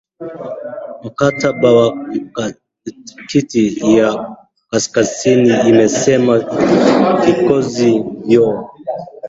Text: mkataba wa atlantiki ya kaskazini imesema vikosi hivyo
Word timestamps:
mkataba 1.03 1.69
wa 1.77 1.87
atlantiki 2.15 3.95
ya 3.97 4.37
kaskazini 4.69 5.69
imesema 5.69 6.37
vikosi 7.25 7.91
hivyo 7.91 8.69